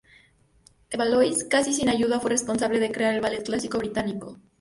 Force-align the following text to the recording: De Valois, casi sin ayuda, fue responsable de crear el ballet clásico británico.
De 0.89 0.97
Valois, 0.97 1.43
casi 1.43 1.73
sin 1.73 1.87
ayuda, 1.87 2.19
fue 2.19 2.31
responsable 2.31 2.79
de 2.79 2.91
crear 2.91 3.13
el 3.13 3.21
ballet 3.21 3.43
clásico 3.45 3.77
británico. 3.77 4.39